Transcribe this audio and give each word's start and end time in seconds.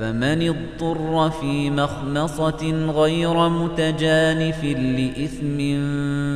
فمن 0.00 0.48
اضطر 0.48 1.30
في 1.30 1.70
مخمصة 1.70 2.70
غير 2.90 3.48
متجانف 3.48 4.64
لإثم 4.64 5.58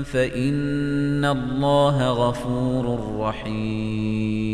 فإن 0.02 1.24
الله 1.24 2.10
غفور 2.10 2.98
رحيم. 3.18 4.53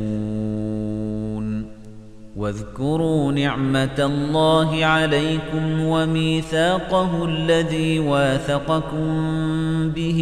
واذكروا 2.41 3.31
نعمة 3.31 3.95
الله 3.99 4.85
عليكم 4.85 5.81
وميثاقه 5.81 7.25
الذي 7.25 7.99
واثقكم 7.99 9.09
به 9.89 10.21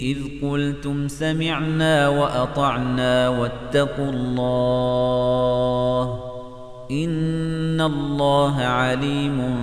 إذ 0.00 0.18
قلتم 0.48 1.08
سمعنا 1.08 2.08
وأطعنا 2.08 3.28
واتقوا 3.28 4.10
الله 4.10 6.04
إن 6.90 7.80
الله 7.80 8.56
عليم 8.60 9.56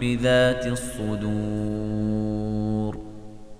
بذات 0.00 0.66
الصدور 0.66 1.75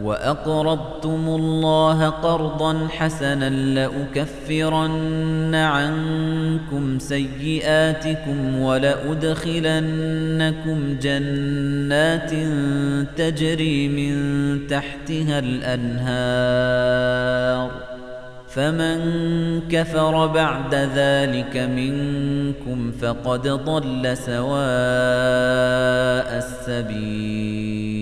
وأقرضتم 0.00 1.28
الله 1.28 2.08
قرضا 2.08 2.88
حسنا 2.88 3.50
لأكفرن 3.50 5.54
عنكم 5.54 6.98
سيئاتكم 6.98 8.58
ولأدخلنكم 8.58 9.68
جنات 11.02 12.30
تجري 13.16 13.88
من 13.88 14.16
تحتها 14.66 15.38
الأنهار 15.38 16.82
فمن 18.48 19.00
كفر 19.70 20.26
بعد 20.26 20.74
ذلك 20.74 21.56
منكم 21.56 22.92
فقد 22.92 23.48
ضل 23.48 24.16
سواء 24.16 24.62
السبيل 26.38 28.01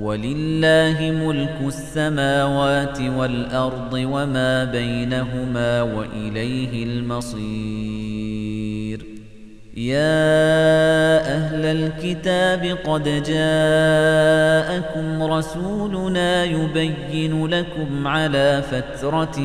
ولله 0.00 1.10
ملك 1.26 1.56
السماوات 1.66 3.00
والأرض 3.00 3.92
وما 3.92 4.64
بينهما 4.64 5.82
وإليه 5.82 6.84
المصير. 6.84 8.05
يا 9.76 11.36
أهل 11.36 11.64
الكتاب 11.64 12.78
قد 12.84 13.22
جاءكم 13.22 15.22
رسولنا 15.22 16.44
يبين 16.44 17.46
لكم 17.46 18.06
على 18.06 18.62
فترة 18.70 19.40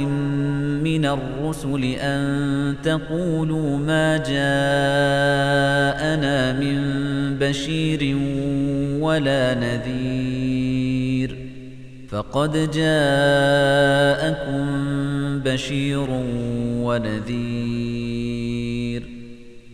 من 0.83 1.05
الرسل 1.05 1.95
أن 1.99 2.75
تقولوا 2.83 3.77
ما 3.77 4.17
جاءنا 4.17 4.39
من 6.59 6.77
بشير 7.39 8.17
ولا 9.01 9.53
نذير 9.53 11.35
فقد 12.09 12.71
جاءكم 12.71 14.65
بشير 15.39 16.07
ونذير 16.83 18.10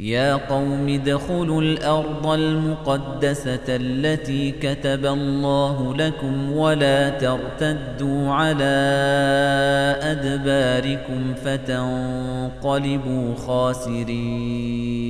يا 0.00 0.34
قوم 0.34 0.88
ادخلوا 0.88 1.62
الأرض 1.62 2.26
المقدسة 2.26 3.66
التي 3.68 4.50
كتب 4.50 5.06
الله 5.06 5.94
لكم 5.96 6.52
ولا 6.52 7.08
ترتدوا 7.08 8.30
على 8.30 8.64
أدباركم 10.02 11.34
فتنقلبوا 11.44 13.34
خاسرين. 13.34 15.09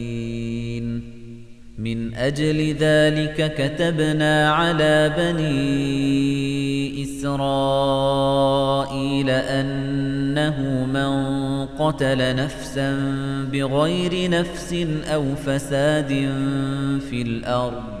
من 1.83 2.13
أجل 2.15 2.75
ذلك 2.79 3.53
كتبنا 3.57 4.51
على 4.51 5.13
بني 5.17 7.03
إسرائيل 7.03 8.09
أنه 9.29 10.85
من 10.85 11.11
قتل 11.65 12.35
نفسا 12.35 12.97
بغير 13.51 14.29
نفس 14.29 14.73
أو 15.13 15.35
فساد 15.35 16.07
في 17.09 17.21
الأرض. 17.21 18.00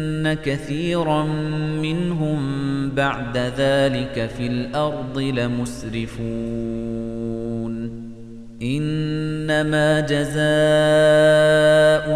كثيرا 0.27 1.23
منهم 1.81 2.39
بعد 2.89 3.37
ذلك 3.37 4.29
في 4.37 4.47
الأرض 4.47 5.19
لمسرفون 5.19 6.71
إنما 8.61 9.99
جزاء 9.99 10.41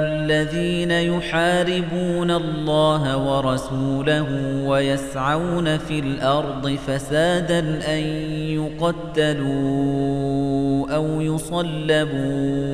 الذين 0.02 0.92
يحاربون 0.92 2.32
الله 2.32 3.18
ورسوله 3.18 4.28
ويسعون 4.66 5.78
في 5.78 6.00
الأرض 6.00 6.78
فسادا 6.88 7.60
أن 7.94 8.04
يقتلوا 9.20 10.06
أو 10.96 11.22
يصلبوا 11.22 12.66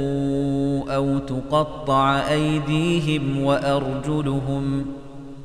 أو 0.96 1.20
تقطع 1.20 2.20
أيديهم 2.32 3.44
وأرجلهم 3.44 4.86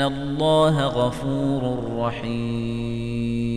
الله 0.00 0.86
غفور 0.86 1.78
رحيم. 1.98 3.48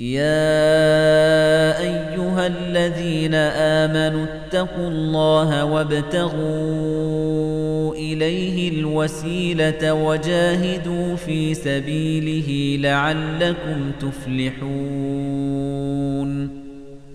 يا 0.00 1.80
أيها 1.80 2.46
الذين 2.46 3.34
آمنوا 3.34 4.24
اتقوا 4.24 4.88
الله 4.88 5.64
وابتغوا 5.64 7.08
إليه 7.94 8.80
الوسيلة 8.80 9.92
وجاهدوا 9.92 11.16
في 11.16 11.54
سبيله 11.54 12.78
لعلكم 12.82 13.92
تفلحون. 14.00 15.67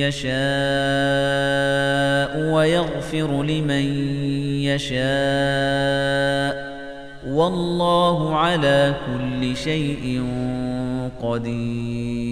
يَشَاءُ 0.00 0.32
وَيَغْفِرُ 2.52 3.42
لِمَن 3.42 3.84
يَشَاءُ 4.70 5.00
وَاللَّهُ 7.26 8.36
عَلَى 8.36 8.94
كُلِّ 9.06 9.56
شَيْءٍ 9.56 10.24
قَدِيرٌ 11.22 12.29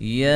يَا 0.00 0.28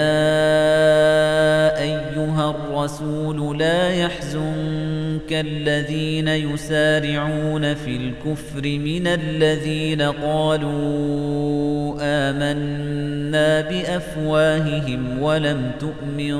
أَيُّهَا 1.82 2.50
الرَّسُولُ 2.50 3.58
لَا 3.58 3.90
يَحْزُنكَ 3.94 5.30
الَّذِينَ 5.30 6.28
يُسَارِعُونَ 6.28 7.74
فِي 7.74 7.96
الْكُفْرِ 7.96 8.62
مِنَ 8.62 9.06
الَّذِينَ 9.06 10.02
قَالُوا 10.02 11.96
آمَنَّا 12.00 13.60
بِأَفْوَاهِهِمْ 13.60 15.22
وَلَمْ 15.22 15.70
تُؤْمِنْ 15.80 16.34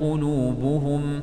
قُلُوبُهُمْ 0.00 1.22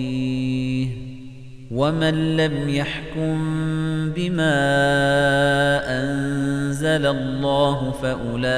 وَمَن 1.71 2.37
لَّمْ 2.37 2.69
يَحْكُم 2.69 3.37
بِمَا 4.11 4.59
أَنزَلَ 5.87 7.05
اللَّهُ 7.05 7.91
فَأُولَئِكَ 7.91 8.51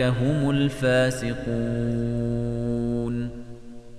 هُمُ 0.00 0.50
الْفَاسِقُونَ 0.50 2.49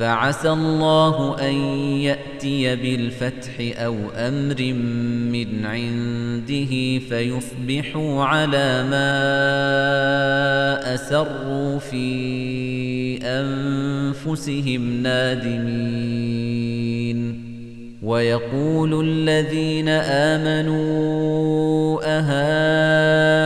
فعسى 0.00 0.50
الله 0.50 1.36
أن 1.40 1.54
يأتي 2.00 2.76
بالفتح 2.76 3.50
أو 3.60 3.96
أمر 4.16 4.72
من 5.32 5.64
عنده 5.64 6.98
فيصبحوا 7.08 8.24
على 8.24 8.84
ما 8.90 9.14
أسروا 10.94 11.78
في 11.78 13.18
أنفسهم 13.22 15.02
نادمين. 15.02 16.60
ويقول 18.02 19.08
الذين 19.08 19.88
آمنوا 20.28 22.00
أهؤلاء 22.04 23.40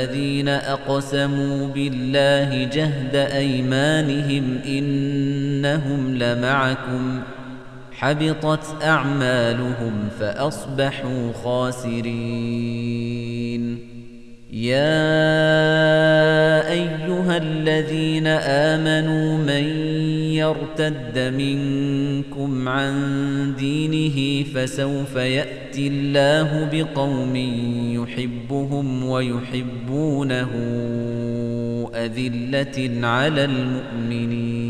الذين 0.00 0.48
أقسموا 0.48 1.68
بالله 1.68 2.64
جهد 2.64 3.14
أيمانهم 3.14 4.58
إنهم 4.66 6.14
لمعكم 6.14 7.22
حبطت 7.92 8.82
أعمالهم 8.82 10.08
فأصبحوا 10.20 11.32
خاسرين. 11.44 12.90
يا 14.52 15.10
أيها 16.70 17.36
الذين 17.36 18.26
آمنوا 18.26 19.38
من 19.38 19.64
يرتد 20.34 21.18
منكم 21.18 22.68
عن 22.68 22.94
دينه 23.58 24.48
فسوف 24.54 25.16
يأتي 25.16 25.88
الله 25.88 26.68
بقوم 26.72 27.36
يحبهم 27.94 29.04
ويحبونه 29.04 30.50
أذلة 31.94 33.06
على 33.06 33.44
المؤمنين. 33.44 34.69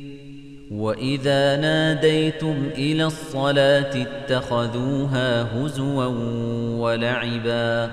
وَإِذَا 0.81 1.55
نَادَيْتُمْ 1.57 2.69
إِلَى 2.77 3.05
الصَّلَاةِ 3.05 4.07
اتَّخَذُوهَا 4.07 5.41
هُزُوًا 5.41 6.05
وَلَعِبًا 6.81 7.91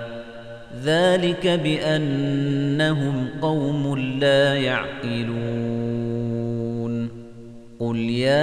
ذَلِكَ 0.84 1.46
بِأَنَّهُمْ 1.46 3.28
قَوْمٌ 3.42 3.98
لَّا 4.20 4.54
يَعْقِلُونَ 4.54 5.87
قُلْ 7.80 7.96
يَا 7.96 8.40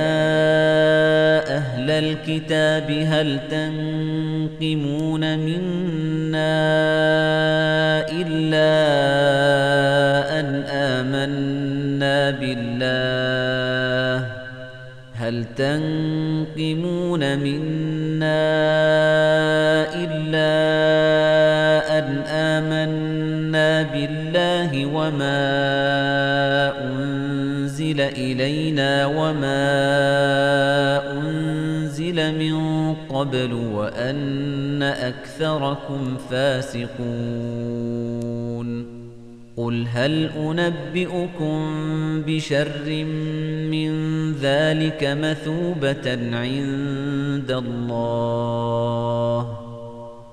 أَهْلَ 1.58 1.92
الْكِتَابِ 1.92 2.92
هَلْ 2.92 3.40
تَنقِمُونَ 3.52 5.40
مِنَّا 5.40 6.56
إِلَّا 8.12 8.72
أَن 10.40 10.64
آمَنَّا 10.68 12.32
بِاللَّهِ 12.32 13.66
هل 15.26 15.46
تنقمون 15.56 17.40
منا 17.40 18.46
إلا 19.96 20.56
أن 21.98 22.08
آمنا 22.28 23.82
بالله 23.82 24.86
وما 24.86 26.05
أنزل 27.96 28.02
إلينا 28.02 29.06
وما 29.06 29.62
أنزل 31.12 32.40
من 32.40 32.56
قبل 33.10 33.54
وأن 33.54 34.84
أكثركم 34.84 36.18
فاسقون. 36.30 36.96
قل 39.58 39.88
هل 39.94 40.30
أنبئكم 40.38 41.62
بشر 42.28 43.06
من 43.72 43.92
ذلك 44.34 45.04
مثوبة 45.04 46.38
عند 46.38 47.52
الله؟ 47.52 49.65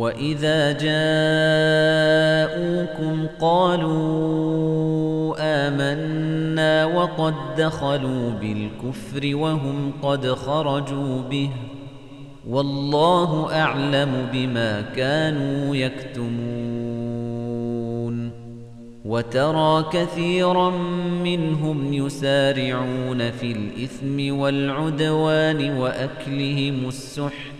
وإذا 0.00 0.72
جاءوكم 0.72 1.76
قالوا 3.40 4.00
آمنا 5.38 6.86
وقد 6.86 7.34
دخلوا 7.58 8.30
بالكفر 8.30 9.36
وهم 9.36 9.92
قد 10.02 10.26
خرجوا 10.26 11.22
به 11.30 11.50
والله 12.48 13.52
أعلم 13.52 14.28
بما 14.32 14.80
كانوا 14.80 15.76
يكتمون 15.76 17.10
وترى 19.04 19.84
كثيرا 19.92 20.70
منهم 21.24 21.92
يسارعون 21.92 23.30
في 23.30 23.52
الإثم 23.52 24.38
والعدوان 24.38 25.78
وأكلهم 25.78 26.88
السحت 26.88 27.59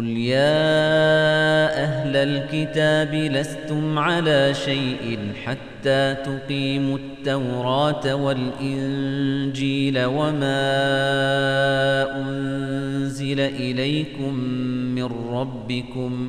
قل 0.00 0.16
يا 0.16 1.84
أهل 1.84 2.16
الكتاب 2.16 3.14
لستم 3.14 3.98
على 3.98 4.54
شيء 4.54 5.18
حتى 5.44 6.14
تقيموا 6.24 6.98
التوراة 6.98 8.14
والإنجيل 8.14 10.04
وما 10.04 10.62
أنزل 12.16 13.40
إليكم 13.40 14.34
من 14.94 15.10
ربكم 15.32 16.28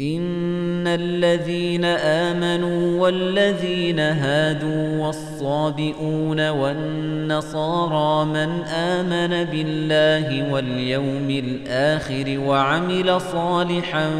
إن 0.00 0.86
الذين 0.86 1.84
آمنوا 1.84 3.00
والذين 3.00 4.00
هادوا 4.00 5.06
والصابئون 5.06 6.48
والنصارى 6.48 8.24
من 8.24 8.62
آمن 8.64 9.44
بالله 9.50 10.52
واليوم 10.52 11.30
الآخر 11.30 12.38
وعمل 12.38 13.20
صالحا 13.20 14.10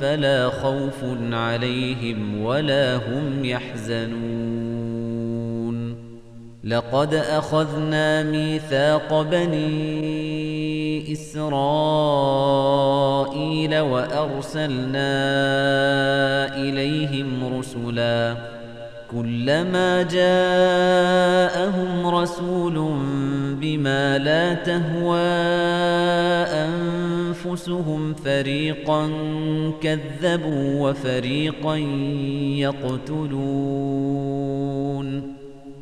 فلا 0.00 0.48
خوف 0.50 1.04
عليهم 1.32 2.42
ولا 2.42 2.96
هم 2.96 3.44
يحزنون 3.44 4.74
لقد 6.64 7.14
أخذنا 7.14 8.22
ميثاق 8.22 9.22
بني 9.22 10.63
إسرائيل 11.12 11.48
وأرسلنا 13.78 15.14
إليهم 16.56 17.58
رسلا 17.58 18.36
كلما 19.10 20.02
جاءهم 20.02 22.06
رسول 22.06 22.74
بما 23.60 24.18
لا 24.18 24.54
تهوى 24.54 25.20
أنفسهم 26.66 28.14
فريقا 28.14 29.10
كذبوا 29.82 30.90
وفريقا 30.90 31.76
يقتلون 32.58 34.34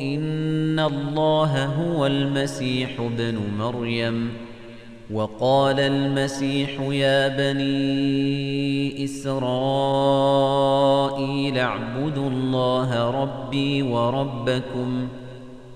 إن 0.00 0.78
الله 0.78 1.64
هو 1.64 2.06
المسيح 2.06 3.00
ابن 3.00 3.38
مريم 3.58 4.30
وقال 5.10 5.80
المسيح 5.80 6.80
يا 6.80 7.28
بني 7.28 9.04
إسرائيل 9.04 9.94
اعبدوا 11.58 12.28
الله 12.30 13.10
ربي 13.22 13.82
وربكم 13.82 15.08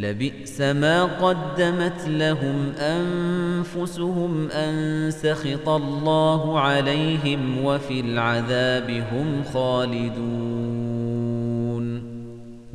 لبئس 0.00 0.60
ما 0.60 1.04
قدمت 1.04 2.08
لهم 2.08 2.72
أنفسهم 2.78 4.50
أن 4.50 5.10
سخط 5.10 5.68
الله 5.68 6.60
عليهم 6.60 7.64
وفي 7.64 8.00
العذاب 8.00 8.90
هم 8.90 9.44
خالدون 9.54 10.77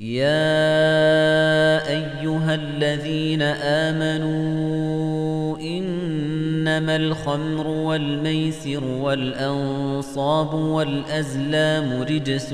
يا 0.00 1.88
أيها 1.88 2.54
الذين 2.54 3.42
آمنوا 3.62 5.58
إنما 5.58 6.96
الخمر 6.96 7.66
والميسر 7.66 8.84
والأنصاب 8.84 10.54
والأزلام 10.54 12.02
رجس 12.02 12.52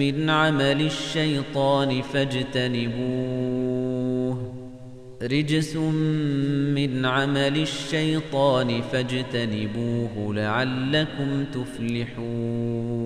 من 0.00 0.30
عمل 0.30 0.86
الشيطان 0.86 2.02
فاجتنبوه 2.02 3.56
رجس 5.22 5.76
من 5.76 7.06
عمل 7.06 7.62
الشيطان 7.62 8.82
فاجتنبوه 8.92 10.34
لعلكم 10.34 11.44
تفلحون 11.44 13.05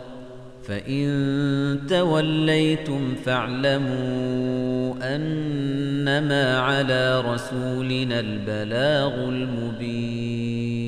فإن 0.63 1.79
توليتم 1.89 3.15
فاعلموا 3.25 4.93
أنما 5.15 6.59
على 6.59 7.21
رسولنا 7.21 8.19
البلاغ 8.19 9.13
المبين. 9.29 10.81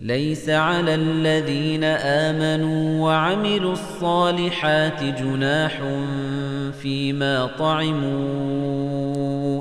ليس 0.00 0.50
على 0.50 0.94
الذين 0.94 1.84
آمنوا 1.84 3.06
وعملوا 3.06 3.72
الصالحات 3.72 5.02
جناح 5.02 5.82
فيما 6.82 7.46
طعموا 7.58 9.10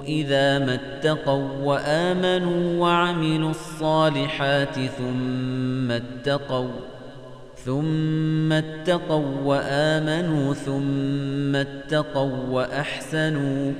إذا 0.04 0.60
ما 0.60 0.74
اتقوا 0.74 1.50
وآمنوا 1.64 2.80
وعملوا 2.80 3.50
الصالحات 3.50 4.76
ثم 4.98 5.92
اتقوا 5.92 6.70
ثم 7.66 8.52
اتقوا 8.52 9.42
وآمنوا 9.44 10.54
ثم 10.54 11.56
اتقوا 11.56 12.48
وأحسنوا 12.50 13.74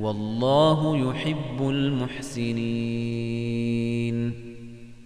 والله 0.00 1.10
يحب 1.10 1.68
المحسنين. 1.68 2.50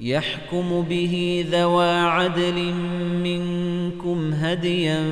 يحكم 0.00 0.86
به 0.88 1.46
ذوى 1.52 1.90
عدل 1.90 2.72
منكم 3.22 4.32
هديا 4.34 5.02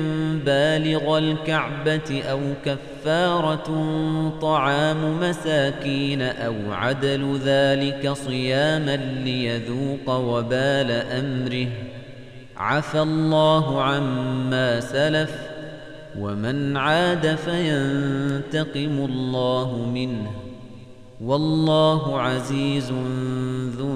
بالغ 0.45 1.17
الكعبة 1.17 2.21
أو 2.23 2.39
كفارة 2.65 3.69
طعام 4.41 5.19
مساكين 5.19 6.21
أو 6.21 6.55
عدل 6.71 7.39
ذلك 7.45 8.11
صياما 8.11 8.95
ليذوق 8.95 10.09
وبال 10.09 10.91
أمره. 10.91 11.67
عفى 12.57 13.01
الله 13.01 13.81
عما 13.81 14.79
سلف 14.79 15.31
ومن 16.19 16.77
عاد 16.77 17.35
فينتقم 17.35 19.05
الله 19.09 19.91
منه. 19.93 20.31
والله 21.21 22.21
عزيز 22.21 22.91
ذو 23.77 23.95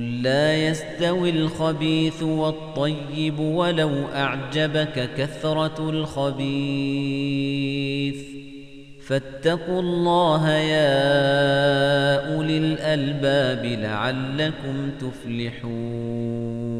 قل 0.00 0.22
لا 0.22 0.68
يستوي 0.68 1.30
الخبيث 1.30 2.22
والطيب 2.22 3.38
ولو 3.38 3.90
أعجبك 4.14 5.10
كثرة 5.16 5.90
الخبيث. 5.90 6.40
فاتقوا 9.06 9.80
الله 9.80 10.50
يا 10.50 12.34
أولي 12.34 12.58
الألباب 12.58 13.64
لعلكم 13.64 14.90
تفلحون. 15.00 16.79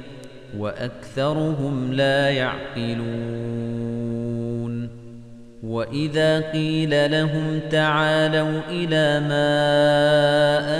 وأكثرهم 0.57 1.93
لا 1.93 2.29
يعقلون 2.29 3.81
وإذا 5.63 6.51
قيل 6.51 7.11
لهم 7.11 7.59
تعالوا 7.71 8.61
إلى 8.69 9.19
ما 9.19 9.51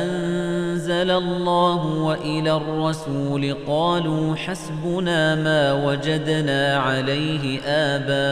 أنزل 0.04 1.12
الله 1.12 1.86
وإلى 1.86 2.54
الرسول 2.54 3.56
قالوا 3.68 4.36
حسبنا 4.36 5.36
ما 5.36 5.74
وجدنا 5.74 6.78
عليه 6.78 7.60
آباءنا 7.66 8.32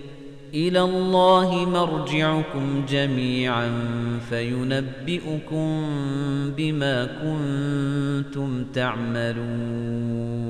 إلى 0.53 0.81
الله 0.81 1.65
مرجعكم 1.65 2.85
جميعا 2.89 3.69
فينبئكم 4.29 5.85
بما 6.57 7.05
كنتم 7.05 8.63
تعملون. 8.73 10.41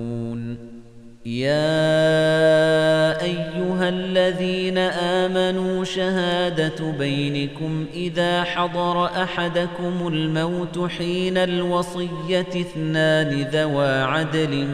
يا 1.26 3.22
أيها 3.22 3.90
الذين 3.90 4.78
آمنوا 4.78 5.84
شهادة 5.84 6.92
بينكم 7.00 7.86
إذا 7.94 8.44
حضر 8.44 9.06
أحدكم 9.06 10.08
الموت 10.08 10.90
حين 10.90 11.38
الوصية 11.38 12.42
اثنان 12.42 13.48
ذوى 13.54 14.02
عدل 14.02 14.68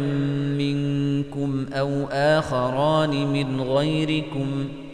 منكم 0.58 1.66
أو 1.74 2.06
آخران 2.12 3.28
من 3.28 3.62
غيركم 3.62 4.68
ۖ 4.84 4.87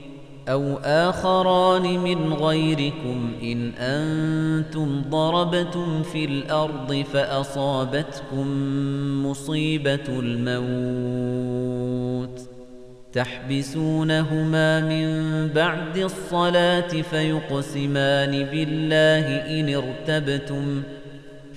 أو 0.50 0.78
آخران 0.84 2.00
من 2.00 2.34
غيركم 2.34 3.32
إن 3.44 3.72
أنتم 3.80 5.02
ضربتم 5.10 6.04
في 6.04 6.26
الأرض 6.26 7.06
فأصابتكم 7.14 8.48
مصيبة 9.26 10.08
الموت 10.10 11.34
تحبسونهما 13.14 14.80
من 14.80 15.48
بعد 15.48 15.98
الصلاة 15.98 17.02
فيقسمان 17.02 18.32
بالله 18.32 19.28
إن 19.60 19.76
ارتبتم 19.76 20.84
ۖ 21.00 21.03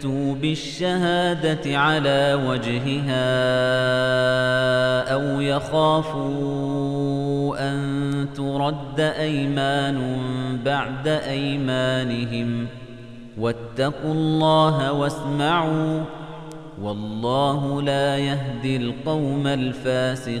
يأتوا 0.00 0.34
بالشهادة 0.34 1.78
على 1.78 2.34
وجهها 2.48 3.20
أو 5.12 5.40
يخافوا 5.40 6.38
أن 7.70 8.28
ترد 8.34 9.00
أيمان 9.00 10.00
بعد 10.64 11.08
أيمانهم 11.08 12.66
واتقوا 13.38 14.12
الله 14.12 14.92
واسمعوا 14.92 16.02
والله 16.82 17.82
لا 17.82 18.18
يهدي 18.18 18.76
القوم 18.76 19.46
الفاسقين 19.46 20.40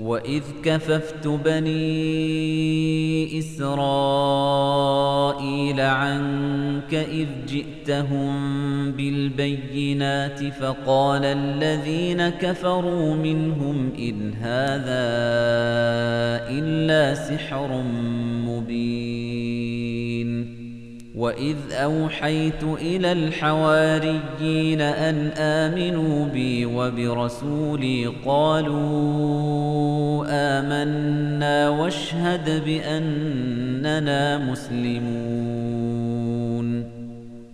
وَإِذْ 0.00 0.42
كَفَفْتُ 0.64 1.28
بَنِي 1.28 1.78
إِسْرَائِيلَ 3.38 3.80
عَنكَ 5.80 6.94
إِذْ 6.94 7.28
جِئْتَهُم 7.46 8.32
بِالْبَيِّنَاتِ 8.92 10.44
فَقَالَ 10.44 11.24
الَّذِينَ 11.24 12.28
كَفَرُوا 12.28 13.14
مِنْهُمْ 13.14 13.92
إِنْ 13.98 14.34
هَذَا 14.34 15.10
إِلَّا 16.48 17.14
سِحْرٌ 17.14 17.82
مُبِينٌ 18.46 19.80
وَإِذْ 21.20 21.56
أَوْحَيْتُ 21.72 22.62
إِلَى 22.62 23.12
الْحَوَارِيِّينَ 23.12 24.80
أَنْ 24.80 25.16
آمِنُوا 25.36 26.26
بِي 26.26 26.66
وَبِرَسُولِي 26.66 28.06
قَالُوا 28.24 30.24
آمَنَّا 30.28 31.68
وَاشْهَدْ 31.68 32.64
بِأَنَّنَا 32.64 34.38
مُسْلِمُونَ 34.38 35.89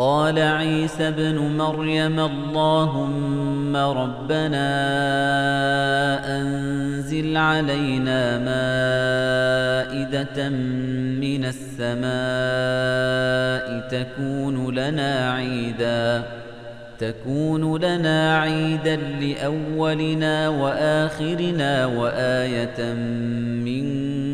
قال 0.00 0.38
عيسى 0.38 1.08
ابن 1.08 1.36
مريم 1.38 2.20
اللهم 2.20 3.76
ربنا 3.76 4.68
أنزل 6.40 7.36
علينا 7.36 8.38
مائدة 8.48 9.28
من 11.20 11.44
السماء 11.44 12.10
تكون 13.90 14.74
لنا 14.74 15.32
عيداً 15.32 16.40
تكون 17.00 17.84
لنا 17.84 18.38
عيدا 18.38 18.96
لأولنا 18.96 20.48
وآخرنا 20.48 21.86
وآية 21.86 22.94
منك 23.64 24.19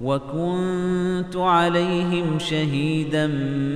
وكنت 0.00 1.36
عليهم 1.36 2.38
شهيدا 2.38 3.26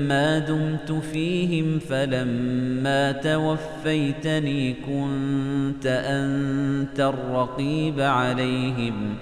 ما 0.08 0.38
دمت 0.38 0.92
فيهم 0.92 1.78
فلما 1.78 3.12
توفيتني 3.12 4.72
كنت 4.72 5.86
أنت 5.86 7.00
الرقيب 7.00 8.00
عليهم 8.00 9.14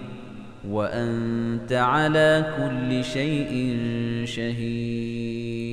وأنت 0.69 1.73
على 1.73 2.45
كل 2.59 3.05
شيء 3.05 3.77
شهيد. 4.25 5.73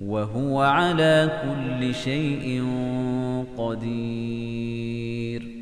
وهو 0.00 0.60
على 0.60 1.30
كل 1.42 1.94
شيء 1.94 2.64
قدير. 3.58 5.55